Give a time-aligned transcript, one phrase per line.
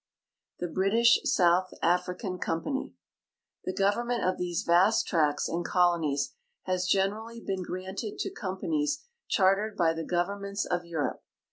[0.57, 2.95] THE BRITISH SOUTH AFRICAN COMPANY.
[3.65, 9.03] The government of these va.st tracts and colonies has gener ally been granted to companies
[9.27, 11.21] chartered bj'' the governments of Europe.